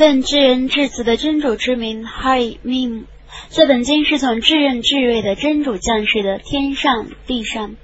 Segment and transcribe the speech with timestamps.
[0.00, 3.04] 奉至仁至慈的真主之名，嗨命！
[3.50, 7.76] 这本经是从至仁至睿的真主降世的，天上地上。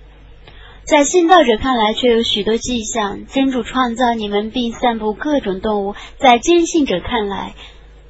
[0.85, 3.27] 在信道者看来，却有许多迹象。
[3.27, 7.55] 真主创造你们并散布各种动物，在坚信者看来，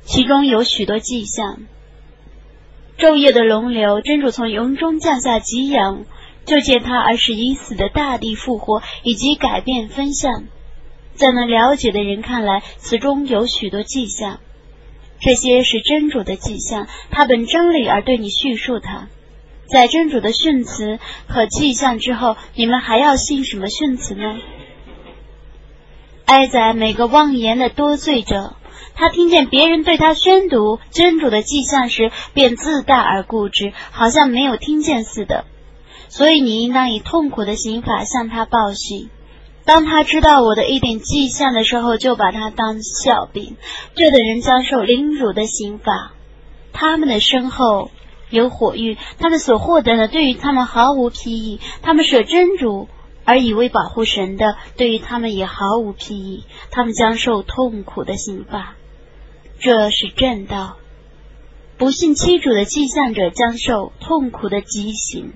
[0.02, 1.62] 其中有许多迹象。
[2.96, 6.04] 昼夜的龙流，真主从云中降下给养，
[6.44, 10.44] 就借它而使已死的大地复活，以及改变分相。
[11.16, 14.38] 在能了解的人看来，此中有许多迹象。
[15.20, 19.08] 这些是真主的迹象，他本真理而对你叙述它。
[19.66, 24.36] 在真主的训词和迹象之后，你们还要信什么训词呢？
[26.26, 28.54] 哀哉每个妄言的多罪者！
[28.94, 35.44] 他听见别人对他宣读真主的迹象时，便自大而固执，好像没有听见似的。
[36.08, 39.10] 所以你应当以痛苦的刑法向他报信。
[39.66, 43.56] 当他知道我的一点迹象的时候，就把他当笑柄。
[43.94, 46.12] 这等人将受凌辱的刑罚。
[46.72, 47.90] 他们的身后。
[48.28, 52.88] 有火狱，他们所获得的对于他们毫无裨益；他们舍真主
[53.24, 56.42] 而以为保护神的，对于他们也毫无裨益。
[56.72, 58.74] 他们将受痛苦的刑罚，
[59.60, 60.76] 这是正道。
[61.78, 65.32] 不信欺主的迹象者将受痛苦的极刑。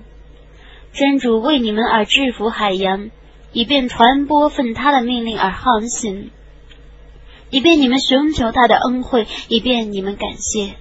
[0.91, 3.09] 真主为你们而制服海洋，
[3.53, 6.31] 以便传播奉他的命令而航行，
[7.49, 10.75] 以便你们寻求他的恩惠，以便你们感谢。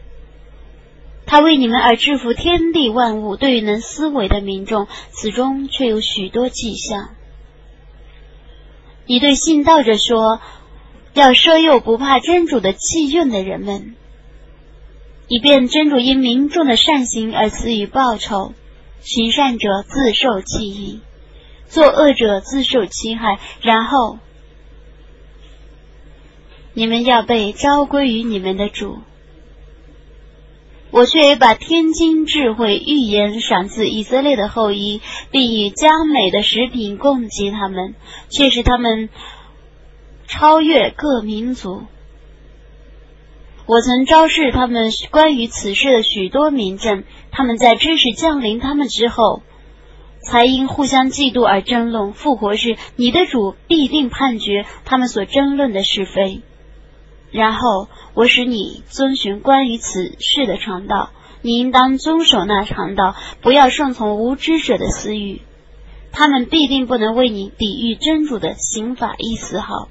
[1.26, 7.10] 他为你们而制服天地万物，对于能思维的民众，此中却有许多迹象。
[9.06, 10.40] 你对信道者说
[11.14, 13.94] ：“要赦诱不怕真主的气运的人们，
[15.28, 18.54] 以便真主因民众的善行而赐予报酬。
[19.02, 21.00] 行善者自受其益，
[21.70, 23.38] 作恶者自受其害。
[23.62, 24.18] 然后，
[26.74, 28.98] 你们要被召归于你们的主。”
[30.92, 37.94] 我却也把天津智慧预言赏赐以色列的后裔，并以佳美的食品供给他们，
[38.28, 39.08] 却使他们
[40.26, 41.84] 超越各民族。
[43.66, 49.42] 我曾昭示他们关于此事的许多名证，他们在知识降临他们之后，
[50.22, 52.12] 才因互相嫉妒而争论。
[52.12, 56.42] 复活日，你的主必定判决他们所争论的是非。
[57.30, 61.10] 然后我使你遵循关于此事的常道，
[61.42, 65.42] 你应当遵守那常道，不要顺从无知者的私欲，
[66.10, 69.88] 他们必定不能为你抵御真主的刑法一丝毫。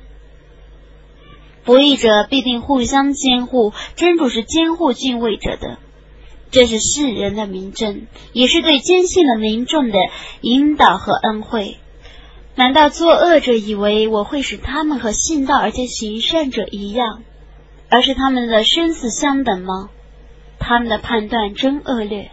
[1.64, 5.78] 不义者必定互相监护，真主是监护敬畏者的，
[6.52, 9.98] 这是世人的明证，也是对坚信的民众的
[10.42, 11.78] 引导和恩惠。
[12.56, 17.24] 难道作恶者以为我会使他们和信道而且行善者一样？
[17.90, 19.90] 而是他们的生死相等吗？
[20.60, 22.32] 他们的判断真恶劣。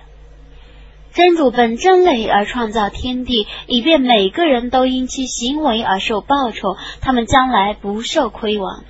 [1.15, 8.84] 真主本真理而创造天地，以便每个人都因其行为而受报酬，他们将来不受亏枉。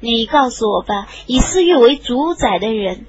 [0.00, 3.04] 你告诉我吧，以私欲为主宰的人，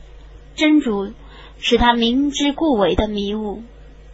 [0.56, 1.14] 真主
[1.60, 3.64] 使他明知故为的迷雾，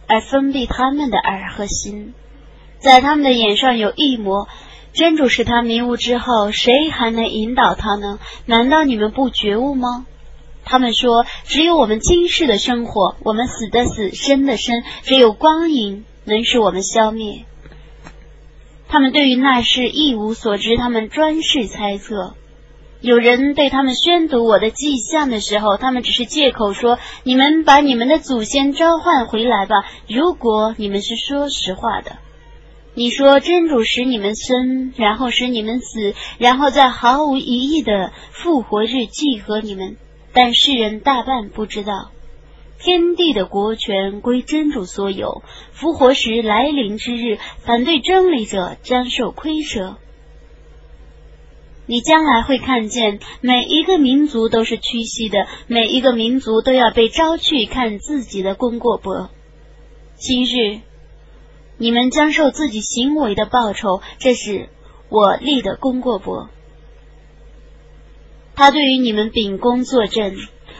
[0.06, 2.14] 而封闭他们的耳和心，
[2.78, 4.48] 在他们的眼上有一魔。
[4.92, 8.18] 真主使他迷雾之后，谁还能引导他呢？
[8.46, 10.06] 难道你们不觉悟吗？
[10.64, 17.44] 他们说，只有我们今世的生活，我们死的死，生的生，只有光影能使我们消灭。
[18.88, 22.34] 他们对于那事一无所知，他们专是猜测。
[23.00, 32.18] 有人对他们宣读我的迹象的时候，他们只是借口说：“你们把你们的祖先召唤回来吧。”如果你们是说实话的。
[32.94, 39.98] 你说真主使你们生，然后使你们死，然后在毫无疑义的复活日祭合你们，
[40.32, 42.10] 但世人大半不知道，
[42.80, 45.42] 天地的国权归真主所有。
[45.72, 49.98] 复活时来临之日，反对真理者将受亏折。
[51.86, 59.10] 你将来会看见，每一个民族都是屈膝的，每一个民族都要被招去看自己的功过簿。
[60.16, 60.80] 今日。
[61.78, 64.70] 你们将受自己行为的报酬，这是
[65.10, 66.46] 我立的功过簿。
[68.54, 70.34] 他对于你们秉公作证，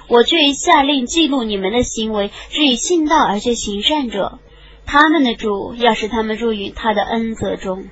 [0.09, 2.31] 我却下令记录你们的行为。
[2.49, 4.39] 至于信道而且行善者，
[4.87, 7.91] 他们的主要是他们入于他的恩泽中，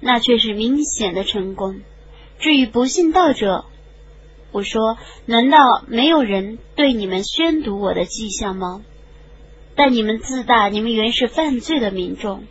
[0.00, 1.82] 那却是明显的成功。
[2.38, 3.64] 至于不信道者，
[4.52, 8.82] 我说：难道没有人对你们宣读我的迹象吗？
[9.74, 12.44] 但你们自大，你们原是犯罪的民众。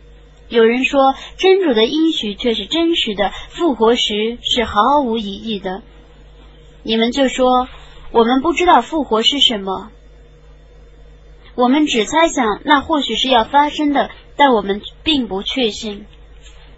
[0.48, 5.82] 有人说真主的应许却是真实的，复活时是毫无疑义的。
[6.84, 7.68] 你们就说
[8.12, 9.90] 我们不知道复活是什么，
[11.56, 16.06] 我们只猜想那或许是要发生的，但我们并不确信。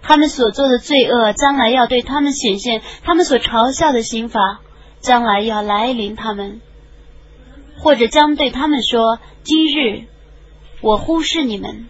[0.03, 4.61] 他们所做的罪恶将来要对他们显现，他们所嘲笑的刑罚
[5.01, 6.61] 将来要来临他们，
[7.79, 10.05] 或者将对他们说：“今日
[10.81, 11.89] 我忽视你们，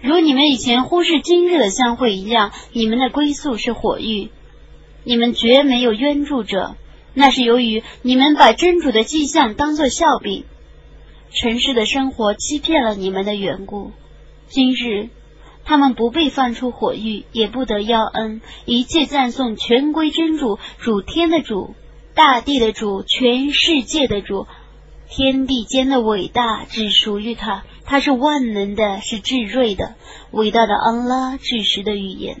[0.00, 2.52] 如你们以前忽视今日的相会一样。
[2.72, 4.30] 你们的归宿是火狱，
[5.02, 6.76] 你们绝没有冤助者。
[7.14, 10.44] 那是由于你们把真主的迹象当作笑柄，
[11.30, 13.92] 尘世的生活欺骗了你们的缘故。
[14.46, 15.08] 今日。”
[15.64, 18.40] 他们不被放出火狱，也不得要恩。
[18.64, 21.74] 一切赞颂全归真主，主天的主，
[22.14, 24.46] 大地的主，全世界的主，
[25.08, 27.64] 天地间的伟大只属于他。
[27.84, 29.96] 他是万能的，是至睿的，
[30.30, 32.40] 伟大的安拉，至实的语言。